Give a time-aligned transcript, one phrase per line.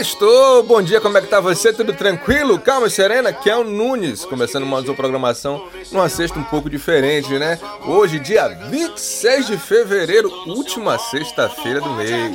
[0.00, 0.62] Sextou!
[0.62, 1.74] Bom dia, como é que tá você?
[1.74, 2.58] Tudo tranquilo?
[2.58, 3.34] Calma e serena?
[3.34, 7.58] Que é o Nunes, começando mais uma programação numa sexta um pouco diferente, né?
[7.84, 12.34] Hoje, dia 26 de fevereiro, última sexta-feira do mês.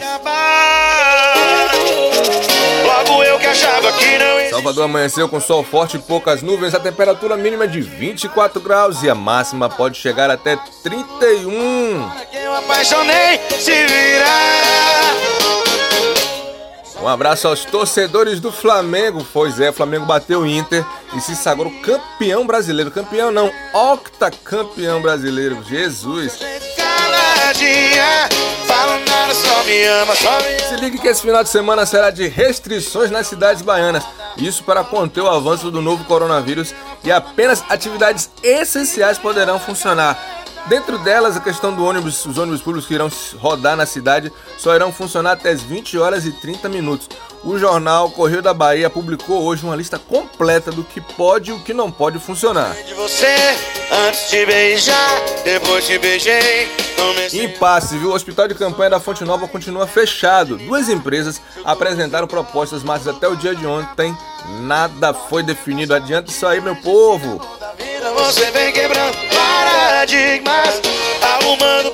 [4.51, 9.09] Salvador amanheceu com sol forte e poucas nuvens, a temperatura mínima de 24 graus e
[9.09, 12.11] a máxima pode chegar até 31.
[12.31, 14.94] Quem eu apaixonei se virar.
[17.05, 19.23] Um abraço aos torcedores do Flamengo.
[19.31, 20.83] Pois é, o Flamengo bateu o Inter
[21.15, 22.89] e se sagrou campeão brasileiro.
[22.89, 25.63] Campeão não, octacampeão brasileiro.
[25.69, 26.39] Jesus.
[30.67, 34.03] Se ligue que esse final de semana será de restrições nas cidades baianas.
[34.35, 40.34] Isso para conter o avanço do novo coronavírus e apenas atividades essenciais poderão funcionar.
[40.67, 44.73] Dentro delas, a questão do ônibus, os ônibus públicos que irão rodar na cidade só
[44.75, 47.07] irão funcionar até as 20 horas e 30 minutos.
[47.43, 51.59] O jornal Correio da Bahia publicou hoje uma lista completa do que pode e o
[51.59, 52.75] que não pode funcionar.
[57.31, 58.09] Impasse, viu?
[58.09, 60.57] O hospital de campanha da Fonte Nova continua fechado.
[60.57, 64.17] Duas empresas apresentaram propostas, mas até o dia de ontem
[64.61, 65.93] nada foi definido.
[65.93, 67.39] Adianta isso aí, meu povo.
[68.17, 69.15] Você vem quebrando
[70.05, 70.81] paradigmas,
[71.21, 71.93] arrumando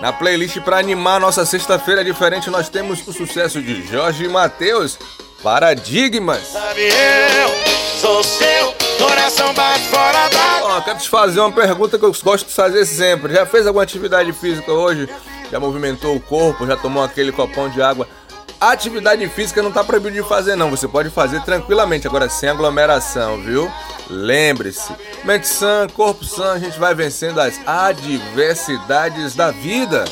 [0.00, 4.98] na playlist para animar nossa sexta-feira diferente, nós temos o sucesso de Jorge e Matheus,
[5.42, 6.52] Paradigmas.
[10.62, 13.34] Ó, quero te fazer uma pergunta que eu gosto de fazer sempre.
[13.34, 15.08] Já fez alguma atividade física hoje?
[15.50, 16.66] Já movimentou o corpo?
[16.66, 18.08] Já tomou aquele copão de água?
[18.60, 23.40] Atividade física não tá proibido de fazer não, você pode fazer tranquilamente, agora sem aglomeração,
[23.40, 23.70] viu?
[24.10, 24.92] Lembre-se,
[25.24, 30.04] mente sã, corpo sã, a gente vai vencendo as adversidades da vida.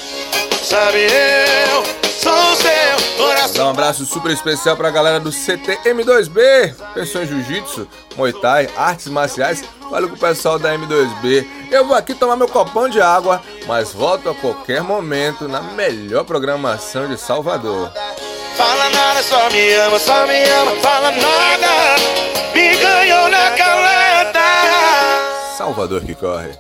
[0.63, 3.55] Sabe eu, sou seu coração.
[3.55, 9.07] Dar um abraço super especial pra galera do CTM2B, pensou em jiu-jitsu, muay thai, artes
[9.07, 9.65] marciais.
[9.91, 11.47] Valeu com o pessoal da M2B.
[11.71, 16.25] Eu vou aqui tomar meu copão de água, mas volto a qualquer momento na melhor
[16.25, 17.93] programação de Salvador.
[18.57, 21.97] Fala nada, só me ama, só me ama, fala nada.
[22.53, 23.06] Me caleta.
[25.57, 26.53] Salvador que corre.